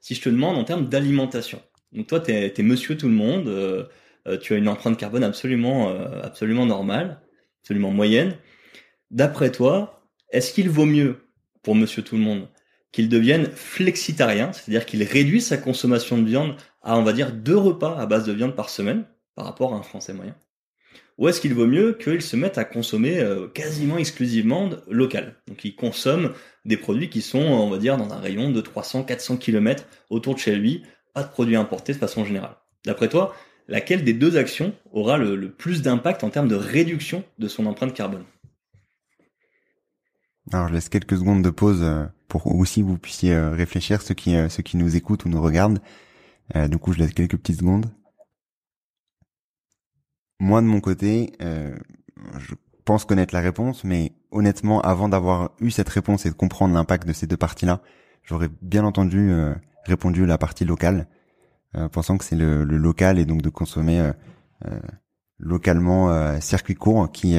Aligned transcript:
Si 0.00 0.14
je 0.14 0.20
te 0.20 0.28
demande 0.28 0.56
en 0.56 0.64
termes 0.64 0.88
d'alimentation, 0.88 1.60
donc 1.92 2.06
toi, 2.06 2.20
tu 2.20 2.30
es, 2.32 2.62
monsieur 2.62 2.96
tout 2.96 3.08
le 3.08 3.14
monde, 3.14 3.48
euh, 3.48 3.84
euh, 4.28 4.38
tu 4.38 4.54
as 4.54 4.56
une 4.56 4.68
empreinte 4.68 4.98
carbone 4.98 5.24
absolument, 5.24 5.90
euh, 5.90 6.22
absolument 6.22 6.66
normale, 6.66 7.20
absolument 7.62 7.90
moyenne. 7.90 8.36
D'après 9.10 9.50
toi, 9.50 10.02
est-ce 10.30 10.52
qu'il 10.52 10.68
vaut 10.68 10.84
mieux 10.84 11.28
pour 11.62 11.74
monsieur 11.74 12.02
tout 12.02 12.16
le 12.16 12.22
monde 12.22 12.48
qu'il 12.92 13.08
devienne 13.08 13.46
flexitarien, 13.46 14.52
c'est-à-dire 14.52 14.86
qu'il 14.86 15.02
réduise 15.02 15.46
sa 15.46 15.56
consommation 15.56 16.18
de 16.18 16.26
viande 16.26 16.56
à, 16.82 16.98
on 16.98 17.02
va 17.02 17.12
dire, 17.12 17.32
deux 17.32 17.56
repas 17.56 17.98
à 17.98 18.06
base 18.06 18.26
de 18.26 18.32
viande 18.32 18.54
par 18.54 18.70
semaine 18.70 19.04
par 19.34 19.44
rapport 19.44 19.74
à 19.74 19.76
un 19.76 19.82
Français 19.82 20.12
moyen? 20.12 20.34
Ou 21.18 21.28
est-ce 21.28 21.40
qu'il 21.40 21.54
vaut 21.54 21.66
mieux 21.66 21.94
qu'il 21.94 22.20
se 22.20 22.36
mette 22.36 22.58
à 22.58 22.64
consommer 22.64 23.24
quasiment 23.54 23.96
exclusivement 23.96 24.68
local? 24.88 25.36
Donc 25.48 25.64
il 25.64 25.74
consomme 25.74 26.34
des 26.66 26.76
produits 26.76 27.08
qui 27.08 27.22
sont, 27.22 27.38
on 27.38 27.70
va 27.70 27.78
dire, 27.78 27.96
dans 27.96 28.12
un 28.12 28.20
rayon 28.20 28.50
de 28.50 28.60
300-400 28.60 29.38
km 29.38 29.84
autour 30.10 30.34
de 30.34 30.40
chez 30.40 30.56
lui, 30.56 30.82
pas 31.14 31.22
de 31.22 31.28
produits 31.28 31.56
importés 31.56 31.94
de 31.94 31.98
façon 31.98 32.26
générale. 32.26 32.56
D'après 32.84 33.08
toi, 33.08 33.34
laquelle 33.68 34.04
des 34.04 34.12
deux 34.12 34.36
actions 34.36 34.74
aura 34.92 35.18
le, 35.18 35.50
plus 35.50 35.82
d'impact 35.82 36.24
en 36.24 36.30
termes 36.30 36.48
de 36.48 36.54
réduction 36.54 37.24
de 37.38 37.48
son 37.48 37.66
empreinte 37.66 37.94
carbone? 37.94 38.24
Alors 40.52 40.68
je 40.68 40.74
laisse 40.74 40.88
quelques 40.88 41.16
secondes 41.16 41.42
de 41.42 41.50
pause 41.50 41.80
euh, 41.82 42.04
pour 42.28 42.54
aussi 42.54 42.82
vous 42.82 42.98
puissiez 42.98 43.34
euh, 43.34 43.50
réfléchir, 43.50 44.02
ceux 44.02 44.14
qui, 44.14 44.36
euh, 44.36 44.48
ceux 44.48 44.62
qui 44.62 44.76
nous 44.76 44.94
écoutent 44.94 45.24
ou 45.24 45.28
nous 45.28 45.42
regardent. 45.42 45.80
du 46.54 46.78
coup, 46.78 46.92
je 46.92 46.98
laisse 46.98 47.12
quelques 47.12 47.36
petites 47.36 47.58
secondes. 47.58 47.86
Moi, 50.38 50.60
de 50.60 50.66
mon 50.66 50.80
côté, 50.80 51.32
je 51.40 52.54
pense 52.84 53.04
connaître 53.04 53.34
la 53.34 53.40
réponse, 53.40 53.84
mais 53.84 54.12
honnêtement, 54.30 54.80
avant 54.80 55.08
d'avoir 55.08 55.52
eu 55.60 55.70
cette 55.70 55.88
réponse 55.88 56.26
et 56.26 56.30
de 56.30 56.34
comprendre 56.34 56.74
l'impact 56.74 57.06
de 57.08 57.12
ces 57.12 57.26
deux 57.26 57.36
parties-là, 57.36 57.80
j'aurais 58.22 58.50
bien 58.60 58.84
entendu 58.84 59.32
répondu 59.86 60.26
la 60.26 60.38
partie 60.38 60.64
locale, 60.64 61.06
euh, 61.76 61.88
pensant 61.88 62.18
que 62.18 62.24
c'est 62.24 62.36
le, 62.36 62.64
local 62.64 63.18
et 63.18 63.24
donc 63.24 63.42
de 63.42 63.48
consommer 63.48 64.00
euh, 64.00 64.12
euh, 64.66 64.80
localement 65.38 66.40
circuit 66.40 66.74
court 66.74 67.10
qui 67.12 67.36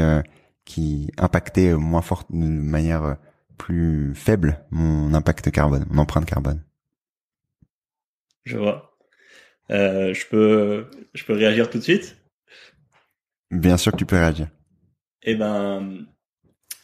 qui 0.66 1.10
impactait 1.18 1.74
moins 1.74 2.02
fort 2.02 2.26
de 2.30 2.38
manière 2.38 3.18
plus 3.58 4.14
faible 4.14 4.60
mon 4.70 5.14
impact 5.14 5.50
carbone, 5.52 5.86
mon 5.90 6.02
empreinte 6.02 6.26
carbone. 6.26 6.62
Je 8.46 8.58
vois. 8.58 8.98
je 9.70 10.30
peux 10.30 10.92
je 11.14 11.24
peux 11.26 11.34
réagir 11.34 11.70
tout 11.70 11.80
de 11.80 11.84
suite? 11.84 12.18
Bien 13.52 13.78
sûr 13.78 13.92
que 13.92 13.98
tu 13.98 14.06
peux 14.06 14.18
réagir. 14.18 14.48
Eh 15.24 15.36
ben, 15.36 16.06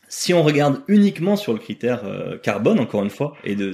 si 0.07 0.33
on 0.33 0.43
regarde 0.43 0.81
uniquement 0.87 1.35
sur 1.35 1.53
le 1.53 1.59
critère 1.59 2.01
carbone, 2.41 2.79
encore 2.79 3.03
une 3.03 3.09
fois, 3.09 3.35
et 3.43 3.55
de 3.55 3.73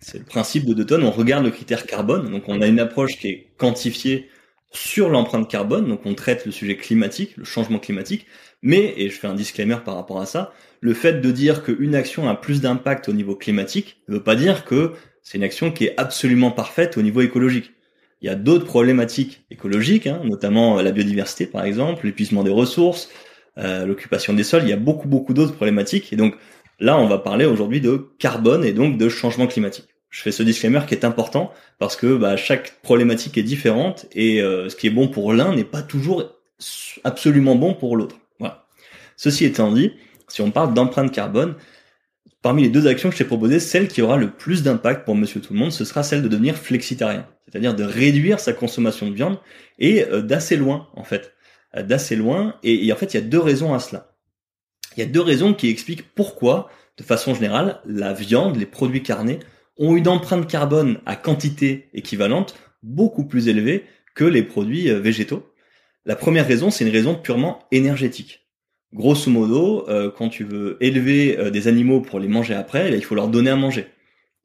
c'est 0.00 0.18
le 0.18 0.24
principe 0.24 0.64
de 0.66 0.82
Deux 0.82 1.02
On 1.02 1.10
regarde 1.10 1.44
le 1.44 1.50
critère 1.50 1.86
carbone. 1.86 2.30
Donc, 2.30 2.44
on 2.48 2.60
a 2.60 2.66
une 2.66 2.80
approche 2.80 3.18
qui 3.18 3.28
est 3.28 3.52
quantifiée 3.56 4.28
sur 4.72 5.08
l'empreinte 5.08 5.50
carbone. 5.50 5.88
Donc, 5.88 6.04
on 6.04 6.14
traite 6.14 6.44
le 6.46 6.52
sujet 6.52 6.76
climatique, 6.76 7.36
le 7.36 7.44
changement 7.44 7.78
climatique. 7.78 8.26
Mais, 8.62 8.94
et 8.96 9.08
je 9.08 9.18
fais 9.18 9.26
un 9.26 9.34
disclaimer 9.34 9.78
par 9.84 9.94
rapport 9.94 10.20
à 10.20 10.26
ça, 10.26 10.52
le 10.80 10.94
fait 10.94 11.20
de 11.20 11.30
dire 11.30 11.62
qu'une 11.62 11.94
action 11.94 12.28
a 12.28 12.34
plus 12.34 12.60
d'impact 12.60 13.08
au 13.08 13.12
niveau 13.12 13.34
climatique 13.34 14.02
ne 14.08 14.14
veut 14.14 14.22
pas 14.22 14.36
dire 14.36 14.64
que 14.64 14.92
c'est 15.22 15.38
une 15.38 15.44
action 15.44 15.72
qui 15.72 15.86
est 15.86 15.98
absolument 15.98 16.50
parfaite 16.50 16.96
au 16.96 17.02
niveau 17.02 17.20
écologique. 17.20 17.72
Il 18.22 18.26
y 18.26 18.30
a 18.30 18.34
d'autres 18.34 18.64
problématiques 18.64 19.44
écologiques, 19.50 20.06
hein, 20.06 20.20
notamment 20.24 20.80
la 20.80 20.90
biodiversité 20.90 21.46
par 21.46 21.64
exemple, 21.64 22.06
l'épuisement 22.06 22.42
des 22.42 22.50
ressources, 22.50 23.10
euh, 23.58 23.86
l'occupation 23.86 24.32
des 24.32 24.44
sols. 24.44 24.62
Il 24.64 24.70
y 24.70 24.72
a 24.72 24.78
beaucoup 24.78 25.08
beaucoup 25.08 25.34
d'autres 25.34 25.54
problématiques. 25.54 26.12
Et 26.12 26.16
donc 26.16 26.36
Là, 26.78 26.98
on 26.98 27.06
va 27.06 27.18
parler 27.18 27.46
aujourd'hui 27.46 27.80
de 27.80 28.08
carbone 28.18 28.64
et 28.64 28.72
donc 28.72 28.98
de 28.98 29.08
changement 29.08 29.46
climatique. 29.46 29.88
Je 30.10 30.22
fais 30.22 30.32
ce 30.32 30.42
disclaimer 30.42 30.80
qui 30.86 30.94
est 30.94 31.04
important 31.04 31.52
parce 31.78 31.96
que 31.96 32.16
bah, 32.16 32.36
chaque 32.36 32.80
problématique 32.82 33.38
est 33.38 33.42
différente 33.42 34.06
et 34.12 34.42
euh, 34.42 34.68
ce 34.68 34.76
qui 34.76 34.86
est 34.86 34.90
bon 34.90 35.08
pour 35.08 35.32
l'un 35.32 35.54
n'est 35.54 35.64
pas 35.64 35.82
toujours 35.82 36.36
absolument 37.04 37.54
bon 37.54 37.74
pour 37.74 37.96
l'autre. 37.96 38.16
Voilà. 38.38 38.66
Ceci 39.16 39.44
étant 39.44 39.72
dit, 39.72 39.92
si 40.28 40.42
on 40.42 40.50
parle 40.50 40.74
d'empreinte 40.74 41.12
carbone, 41.12 41.54
parmi 42.46 42.62
les 42.62 42.68
deux 42.68 42.86
actions 42.86 43.08
que 43.08 43.16
je 43.16 43.18
t'ai 43.18 43.24
proposées, 43.24 43.58
celle 43.58 43.88
qui 43.88 44.02
aura 44.02 44.16
le 44.16 44.30
plus 44.30 44.62
d'impact 44.62 45.04
pour 45.04 45.16
monsieur 45.16 45.40
tout 45.40 45.52
le 45.52 45.58
monde, 45.58 45.72
ce 45.72 45.84
sera 45.84 46.04
celle 46.04 46.22
de 46.22 46.28
devenir 46.28 46.54
flexitarien, 46.54 47.26
c'est-à-dire 47.44 47.74
de 47.74 47.82
réduire 47.82 48.38
sa 48.38 48.52
consommation 48.52 49.10
de 49.10 49.14
viande 49.16 49.40
et 49.80 50.04
euh, 50.04 50.22
d'assez 50.22 50.56
loin 50.56 50.86
en 50.94 51.02
fait, 51.02 51.32
euh, 51.76 51.82
d'assez 51.82 52.14
loin. 52.14 52.54
et 52.62 52.92
en 52.92 52.94
fait, 52.94 53.14
il 53.14 53.16
y 53.16 53.18
a 53.18 53.26
deux 53.26 53.40
raisons 53.40 53.74
à 53.74 53.80
cela. 53.80 54.14
Il 54.96 55.00
y 55.00 55.02
a 55.02 55.06
deux 55.06 55.20
raisons 55.20 55.54
qui 55.54 55.68
expliquent 55.68 56.14
pourquoi, 56.14 56.70
de 56.98 57.02
façon 57.02 57.34
générale, 57.34 57.80
la 57.84 58.12
viande, 58.12 58.54
les 58.54 58.64
produits 58.64 59.02
carnés, 59.02 59.40
ont 59.76 59.96
une 59.96 60.06
empreinte 60.06 60.48
carbone 60.48 61.00
à 61.04 61.16
quantité 61.16 61.88
équivalente 61.94 62.54
beaucoup 62.84 63.24
plus 63.24 63.48
élevée 63.48 63.86
que 64.14 64.24
les 64.24 64.44
produits 64.44 64.88
euh, 64.88 65.00
végétaux. 65.00 65.52
La 66.04 66.14
première 66.14 66.46
raison, 66.46 66.70
c'est 66.70 66.84
une 66.84 66.92
raison 66.92 67.16
purement 67.16 67.58
énergétique. 67.72 68.45
Grosso 68.96 69.30
modo, 69.30 69.88
euh, 69.88 70.10
quand 70.10 70.28
tu 70.28 70.44
veux 70.44 70.76
élever 70.80 71.38
euh, 71.38 71.50
des 71.50 71.68
animaux 71.68 72.00
pour 72.00 72.18
les 72.18 72.28
manger 72.28 72.54
après, 72.54 72.92
il 72.92 73.04
faut 73.04 73.14
leur 73.14 73.28
donner 73.28 73.50
à 73.50 73.56
manger, 73.56 73.86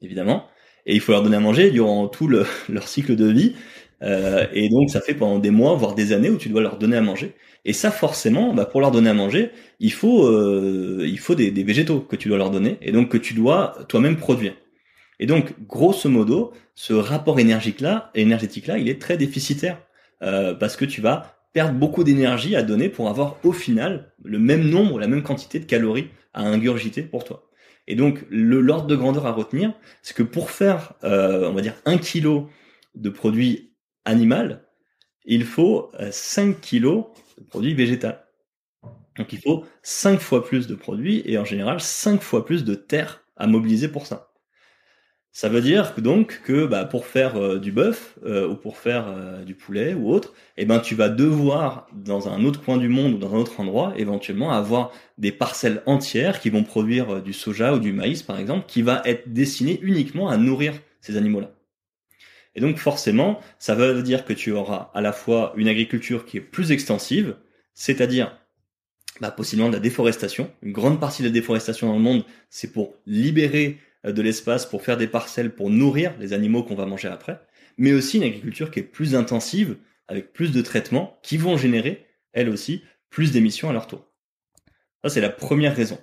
évidemment. 0.02 0.46
Et 0.86 0.94
il 0.94 1.00
faut 1.00 1.12
leur 1.12 1.22
donner 1.22 1.36
à 1.36 1.40
manger 1.40 1.70
durant 1.70 2.06
tout 2.08 2.28
leur 2.68 2.88
cycle 2.88 3.16
de 3.16 3.26
vie. 3.26 3.54
et 4.52 4.68
donc, 4.68 4.90
ça 4.90 5.00
fait 5.00 5.14
pendant 5.14 5.38
des 5.38 5.50
mois, 5.50 5.74
voire 5.74 5.94
des 5.94 6.12
années 6.12 6.30
où 6.30 6.36
tu 6.36 6.48
dois 6.48 6.60
leur 6.60 6.76
donner 6.78 6.96
à 6.96 7.02
manger. 7.02 7.34
Et 7.64 7.72
ça, 7.72 7.90
forcément, 7.90 8.54
bah, 8.54 8.64
pour 8.64 8.80
leur 8.80 8.90
donner 8.90 9.10
à 9.10 9.14
manger, 9.14 9.50
il 9.78 9.92
faut, 9.92 10.26
euh, 10.26 11.04
il 11.06 11.18
faut 11.18 11.34
des, 11.34 11.50
végétaux 11.62 12.00
que 12.00 12.16
tu 12.16 12.28
dois 12.28 12.38
leur 12.38 12.50
donner 12.50 12.78
et 12.82 12.92
donc 12.92 13.08
que 13.10 13.18
tu 13.18 13.34
dois 13.34 13.74
toi-même 13.88 14.16
produire. 14.16 14.54
Et 15.20 15.26
donc, 15.26 15.54
grosso 15.68 16.08
modo, 16.08 16.52
ce 16.74 16.92
rapport 16.92 17.38
énergique-là, 17.38 18.10
énergétique-là, 18.14 18.78
il 18.78 18.88
est 18.88 19.00
très 19.00 19.16
déficitaire 19.16 19.80
euh, 20.22 20.54
parce 20.54 20.76
que 20.76 20.84
tu 20.84 21.00
vas 21.00 21.36
perdre 21.52 21.78
beaucoup 21.78 22.04
d'énergie 22.04 22.56
à 22.56 22.62
donner 22.62 22.88
pour 22.88 23.08
avoir 23.08 23.36
au 23.44 23.52
final 23.52 24.12
le 24.24 24.38
même 24.38 24.68
nombre, 24.68 24.98
la 24.98 25.08
même 25.08 25.22
quantité 25.22 25.58
de 25.58 25.64
calories 25.64 26.08
à 26.32 26.42
ingurgiter 26.42 27.02
pour 27.02 27.24
toi. 27.24 27.48
Et 27.86 27.96
donc, 27.96 28.24
le 28.30 28.60
l'ordre 28.60 28.86
de 28.86 28.96
grandeur 28.96 29.26
à 29.26 29.32
retenir, 29.32 29.74
c'est 30.02 30.16
que 30.16 30.22
pour 30.22 30.50
faire, 30.50 30.94
euh, 31.04 31.48
on 31.48 31.52
va 31.52 31.60
dire, 31.60 31.74
un 31.84 31.98
kilo 31.98 32.48
de 32.94 33.10
produit 33.10 33.74
animal, 34.04 34.64
il 35.24 35.44
faut 35.44 35.92
5 36.10 36.60
kilos 36.60 37.06
produits 37.48 37.74
végétaux. 37.74 38.08
Donc 39.16 39.32
il 39.32 39.40
faut 39.40 39.64
5 39.82 40.20
fois 40.20 40.44
plus 40.44 40.66
de 40.66 40.74
produits 40.74 41.22
et 41.24 41.38
en 41.38 41.44
général 41.44 41.80
5 41.80 42.22
fois 42.22 42.44
plus 42.44 42.64
de 42.64 42.74
terre 42.74 43.24
à 43.36 43.46
mobiliser 43.46 43.88
pour 43.88 44.06
ça. 44.06 44.31
Ça 45.34 45.48
veut 45.48 45.62
dire 45.62 45.94
donc 45.96 46.42
que 46.44 46.66
bah, 46.66 46.84
pour 46.84 47.06
faire 47.06 47.36
euh, 47.36 47.58
du 47.58 47.72
bœuf 47.72 48.18
euh, 48.22 48.46
ou 48.46 48.54
pour 48.54 48.76
faire 48.76 49.08
euh, 49.08 49.42
du 49.42 49.54
poulet 49.54 49.94
ou 49.94 50.10
autre, 50.12 50.34
eh 50.58 50.66
ben 50.66 50.78
tu 50.78 50.94
vas 50.94 51.08
devoir 51.08 51.86
dans 51.94 52.28
un 52.28 52.44
autre 52.44 52.62
coin 52.62 52.76
du 52.76 52.88
monde 52.88 53.14
ou 53.14 53.16
dans 53.16 53.34
un 53.34 53.38
autre 53.38 53.58
endroit 53.58 53.94
éventuellement 53.96 54.52
avoir 54.52 54.92
des 55.16 55.32
parcelles 55.32 55.82
entières 55.86 56.38
qui 56.38 56.50
vont 56.50 56.64
produire 56.64 57.22
du 57.22 57.32
soja 57.32 57.72
ou 57.72 57.78
du 57.78 57.94
maïs 57.94 58.22
par 58.22 58.38
exemple, 58.38 58.66
qui 58.68 58.82
va 58.82 59.00
être 59.06 59.32
destiné 59.32 59.80
uniquement 59.80 60.28
à 60.28 60.36
nourrir 60.36 60.74
ces 61.00 61.16
animaux-là. 61.16 61.50
Et 62.54 62.60
donc 62.60 62.76
forcément, 62.76 63.40
ça 63.58 63.74
veut 63.74 64.02
dire 64.02 64.26
que 64.26 64.34
tu 64.34 64.52
auras 64.52 64.90
à 64.92 65.00
la 65.00 65.14
fois 65.14 65.54
une 65.56 65.68
agriculture 65.68 66.26
qui 66.26 66.36
est 66.36 66.42
plus 66.42 66.72
extensive, 66.72 67.36
c'est-à-dire 67.72 68.36
bah, 69.22 69.30
possiblement 69.30 69.70
de 69.70 69.74
la 69.74 69.80
déforestation. 69.80 70.50
Une 70.60 70.72
grande 70.72 71.00
partie 71.00 71.22
de 71.22 71.28
la 71.28 71.32
déforestation 71.32 71.86
dans 71.86 71.94
le 71.94 72.00
monde, 72.00 72.24
c'est 72.50 72.70
pour 72.70 72.96
libérer 73.06 73.78
de 74.04 74.22
l'espace, 74.22 74.66
pour 74.66 74.82
faire 74.82 74.96
des 74.96 75.06
parcelles, 75.06 75.54
pour 75.54 75.70
nourrir 75.70 76.12
les 76.18 76.32
animaux 76.32 76.62
qu'on 76.62 76.74
va 76.74 76.86
manger 76.86 77.08
après, 77.08 77.40
mais 77.78 77.92
aussi 77.92 78.18
une 78.18 78.24
agriculture 78.24 78.70
qui 78.70 78.80
est 78.80 78.84
plus 78.84 79.14
intensive, 79.14 79.76
avec 80.08 80.32
plus 80.32 80.52
de 80.52 80.60
traitements, 80.60 81.18
qui 81.22 81.36
vont 81.36 81.56
générer, 81.56 82.06
elles 82.32 82.48
aussi, 82.48 82.82
plus 83.10 83.32
d'émissions 83.32 83.70
à 83.70 83.72
leur 83.72 83.86
tour. 83.86 84.08
Ça, 85.02 85.10
c'est 85.10 85.20
la 85.20 85.30
première 85.30 85.74
raison. 85.74 85.98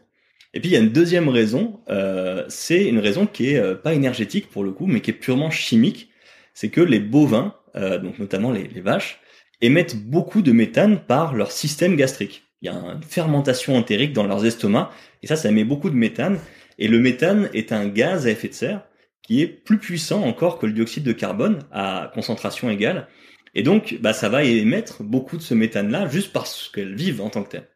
Et 0.54 0.60
puis 0.60 0.70
il 0.70 0.74
y 0.74 0.76
a 0.76 0.80
une 0.80 0.90
deuxième 0.90 1.30
raison, 1.30 1.80
euh, 1.90 2.44
c'est 2.48 2.86
une 2.86 3.00
raison 3.00 3.28
qui 3.28 3.52
est 3.52 3.60
euh, 3.60 3.76
pas 3.76 3.94
énergétique 3.94 4.50
pour 4.50 4.64
le 4.64 4.72
coup, 4.72 4.88
mais 4.88 5.02
qui 5.02 5.12
est 5.12 5.14
purement 5.14 5.52
chimique, 5.52 6.10
c'est 6.54 6.70
que 6.70 6.82
les 6.82 7.00
bovins, 7.00 7.56
euh, 7.76 8.00
donc 8.00 8.18
notamment 8.18 8.52
les, 8.52 8.68
vaches, 8.82 9.20
émettent 9.62 9.96
beaucoup 9.96 10.42
de 10.42 10.52
méthane 10.52 11.00
par 11.00 11.36
leur 11.36 11.52
système 11.52 11.96
gastrique. 11.96 12.44
Il 12.62 12.66
y 12.66 12.70
a 12.70 12.74
une 12.74 13.04
fermentation 13.04 13.76
entérique 13.76 14.12
dans 14.14 14.26
leurs 14.26 14.46
estomacs, 14.46 14.90
et 15.22 15.28
ça, 15.28 15.36
ça 15.36 15.50
émet 15.50 15.64
beaucoup 15.64 15.90
de 15.90 15.96
méthane. 15.96 16.40
Et 16.80 16.88
le 16.88 17.00
méthane 17.00 17.50
est 17.54 17.72
un 17.72 17.88
gaz 17.88 18.26
à 18.26 18.32
effet 18.32 18.48
de 18.48 18.54
serre 18.54 18.86
qui 19.22 19.42
est 19.42 19.48
plus 19.48 19.78
puissant 19.78 20.24
encore 20.24 20.58
que 20.58 20.66
le 20.66 20.72
dioxyde 20.72 21.04
de 21.04 21.12
carbone 21.12 21.60
à 21.72 22.10
concentration 22.16 22.70
égale. 22.70 23.08
Et 23.54 23.64
donc, 23.64 23.98
bah, 24.02 24.14
ça 24.14 24.30
va 24.30 24.44
émettre 24.44 25.04
beaucoup 25.04 25.38
de 25.38 25.42
ce 25.42 25.54
méthane-là 25.54 26.08
juste 26.08 26.32
parce 26.34 26.70
qu'elles 26.70 26.96
vivent 26.96 27.22
en 27.22 27.30
tant 27.30 27.44
que 27.44 27.50
telles. 27.50 27.70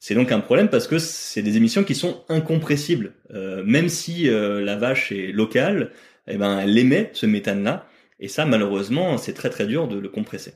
C'est 0.00 0.16
donc 0.16 0.32
un 0.32 0.40
problème 0.40 0.68
parce 0.68 0.88
que 0.88 0.98
c'est 0.98 1.42
des 1.42 1.56
émissions 1.56 1.84
qui 1.84 1.94
sont 1.94 2.24
incompressibles. 2.28 3.14
Euh, 3.32 3.62
même 3.64 3.88
si 3.88 4.28
euh, 4.28 4.60
la 4.60 4.76
vache 4.76 5.12
est 5.12 5.30
locale, 5.30 5.92
eh 6.26 6.36
ben, 6.36 6.58
elle 6.58 6.76
émet 6.76 7.10
ce 7.12 7.26
méthane-là. 7.26 7.86
Et 8.18 8.26
ça, 8.26 8.44
malheureusement, 8.44 9.16
c'est 9.18 9.34
très 9.34 9.50
très 9.50 9.66
dur 9.66 9.86
de 9.86 9.98
le 9.98 10.08
compresser. 10.08 10.54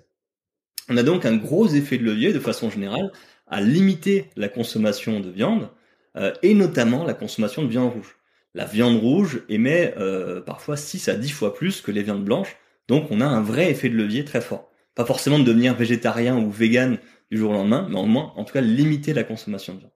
On 0.89 0.97
a 0.97 1.05
donc 1.05 1.25
un 1.25 1.37
gros 1.37 1.69
effet 1.69 1.99
de 1.99 2.05
levier, 2.05 2.33
de 2.33 2.41
façon 2.41 2.71
générale, 2.71 3.13
à 3.47 3.61
limiter 3.61 4.31
la 4.35 4.49
consommation 4.49 5.21
de 5.21 5.31
viande, 5.31 5.71
euh, 6.17 6.33
et 6.43 6.55
notamment 6.55 7.05
la 7.05 7.15
consommation 7.15 7.63
de 7.63 7.69
viande 7.69 7.93
rouge. 7.93 8.17
la 8.55 8.65
viande 8.65 8.99
rouge 8.99 9.43
émet 9.49 9.95
euh, 9.99 10.41
parfois 10.41 10.77
6 10.77 11.09
à 11.09 11.15
10 11.15 11.31
fois 11.31 11.55
plus 11.55 11.81
que 11.81 11.91
les 11.91 12.03
viandes 12.03 12.25
blanches. 12.25 12.57
Donc 12.89 13.11
on 13.11 13.21
a 13.21 13.27
un 13.27 13.43
vrai 13.43 13.71
effet 13.71 13.89
de 13.89 13.97
levier 13.97 14.25
très 14.25 14.41
fort. 14.41 14.71
Pas 14.95 15.05
forcément 15.05 15.39
de 15.39 15.45
devenir 15.45 15.75
végétarien 15.75 16.39
ou 16.39 16.51
vegan 16.51 16.99
du 17.31 17.39
jour 17.39 17.51
au 17.51 17.55
lendemain, 17.55 17.87
mais 17.91 17.99
au 17.99 18.07
moins, 18.07 18.33
en 18.37 18.45
tout 18.45 18.55
cas, 18.55 18.61
limiter 18.61 19.13
la 19.13 19.25
consommation 19.25 19.75
de 19.75 19.81
viande. 19.81 19.93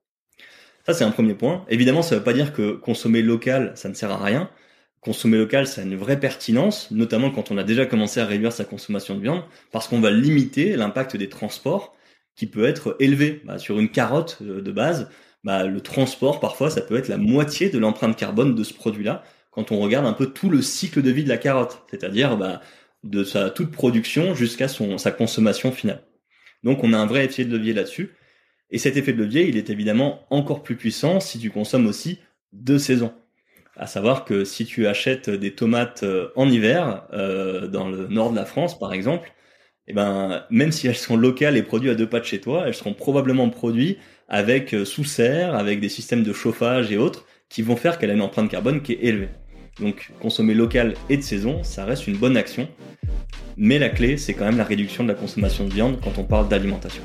Ça, 0.85 0.93
c'est 0.93 1.03
un 1.03 1.11
premier 1.11 1.33
point. 1.33 1.65
Évidemment, 1.69 2.01
ça 2.01 2.15
ne 2.15 2.19
veut 2.19 2.23
pas 2.25 2.33
dire 2.33 2.53
que 2.53 2.71
consommer 2.71 3.21
local, 3.21 3.71
ça 3.75 3.89
ne 3.89 3.93
sert 3.93 4.11
à 4.11 4.23
rien. 4.23 4.49
Consommer 4.99 5.37
local, 5.37 5.65
ça 5.65 5.81
a 5.81 5.83
une 5.83 5.95
vraie 5.95 6.19
pertinence, 6.19 6.91
notamment 6.91 7.31
quand 7.31 7.49
on 7.49 7.57
a 7.57 7.63
déjà 7.63 7.85
commencé 7.85 8.19
à 8.19 8.25
réduire 8.25 8.51
sa 8.51 8.65
consommation 8.65 9.15
de 9.15 9.21
viande, 9.21 9.43
parce 9.71 9.87
qu'on 9.87 9.99
va 9.99 10.11
limiter 10.11 10.75
l'impact 10.75 11.17
des 11.17 11.29
transports 11.29 11.95
qui 12.35 12.45
peut 12.47 12.65
être 12.65 12.95
élevé. 12.99 13.41
Bah, 13.45 13.57
sur 13.57 13.79
une 13.79 13.89
carotte 13.89 14.39
euh, 14.41 14.61
de 14.61 14.71
base, 14.71 15.09
bah, 15.43 15.65
le 15.65 15.81
transport, 15.81 16.39
parfois, 16.39 16.69
ça 16.69 16.81
peut 16.81 16.97
être 16.97 17.07
la 17.07 17.17
moitié 17.17 17.69
de 17.69 17.79
l'empreinte 17.79 18.15
carbone 18.15 18.55
de 18.55 18.63
ce 18.63 18.73
produit-là, 18.73 19.23
quand 19.49 19.71
on 19.71 19.79
regarde 19.79 20.05
un 20.05 20.13
peu 20.13 20.27
tout 20.27 20.49
le 20.49 20.61
cycle 20.61 21.01
de 21.01 21.11
vie 21.11 21.23
de 21.23 21.29
la 21.29 21.37
carotte, 21.37 21.83
c'est-à-dire 21.89 22.37
bah, 22.37 22.61
de 23.03 23.23
sa 23.23 23.49
toute 23.49 23.71
production 23.71 24.33
jusqu'à 24.33 24.67
sa 24.67 25.11
consommation 25.11 25.71
finale. 25.71 26.03
Donc 26.63 26.83
on 26.83 26.93
a 26.93 26.97
un 26.97 27.05
vrai 27.05 27.25
effet 27.25 27.45
de 27.45 27.55
levier 27.55 27.73
là-dessus. 27.73 28.11
Et 28.69 28.77
cet 28.77 28.95
effet 28.95 29.11
de 29.11 29.17
levier, 29.17 29.47
il 29.49 29.57
est 29.57 29.69
évidemment 29.69 30.25
encore 30.29 30.63
plus 30.63 30.77
puissant 30.77 31.19
si 31.19 31.39
tu 31.39 31.49
consommes 31.49 31.87
aussi 31.87 32.19
de 32.53 32.77
saison. 32.77 33.13
À 33.75 33.87
savoir 33.87 34.25
que 34.25 34.45
si 34.45 34.65
tu 34.65 34.87
achètes 34.87 35.29
des 35.29 35.53
tomates 35.53 36.03
euh, 36.03 36.29
en 36.35 36.49
hiver, 36.49 37.07
euh, 37.13 37.67
dans 37.67 37.89
le 37.89 38.07
nord 38.07 38.31
de 38.31 38.35
la 38.35 38.45
France 38.45 38.77
par 38.77 38.93
exemple, 38.93 39.33
eh 39.87 39.93
ben, 39.93 40.45
même 40.49 40.71
si 40.71 40.87
elles 40.87 40.95
sont 40.95 41.17
locales 41.17 41.57
et 41.57 41.63
produites 41.63 41.91
à 41.91 41.95
deux 41.95 42.07
pas 42.07 42.19
de 42.19 42.25
chez 42.25 42.39
toi, 42.39 42.63
elles 42.67 42.75
seront 42.75 42.93
probablement 42.93 43.49
produites 43.49 43.97
avec 44.31 44.73
euh, 44.73 44.85
sous 44.85 45.03
serre, 45.03 45.55
avec 45.55 45.81
des 45.81 45.89
systèmes 45.89 46.23
de 46.23 46.31
chauffage 46.33 46.91
et 46.91 46.97
autres, 46.97 47.25
qui 47.49 47.61
vont 47.61 47.75
faire 47.75 47.99
qu'elle 47.99 48.09
a 48.09 48.13
une 48.13 48.21
empreinte 48.21 48.49
carbone 48.49 48.81
qui 48.81 48.93
est 48.93 48.99
élevée. 49.01 49.29
Donc 49.79 50.11
consommer 50.21 50.53
local 50.53 50.93
et 51.09 51.17
de 51.17 51.21
saison, 51.21 51.63
ça 51.63 51.83
reste 51.83 52.07
une 52.07 52.15
bonne 52.15 52.37
action. 52.37 52.67
Mais 53.57 53.77
la 53.77 53.89
clé, 53.89 54.15
c'est 54.15 54.33
quand 54.33 54.45
même 54.45 54.57
la 54.57 54.63
réduction 54.63 55.03
de 55.03 55.09
la 55.09 55.15
consommation 55.15 55.65
de 55.65 55.73
viande 55.73 55.99
quand 56.01 56.17
on 56.17 56.23
parle 56.23 56.47
d'alimentation. 56.47 57.03